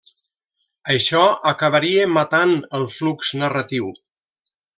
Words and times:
Això 0.93 1.21
acabaria 1.51 2.07
matant 2.15 2.57
el 2.79 2.89
flux 2.95 3.31
narratiu. 3.45 3.93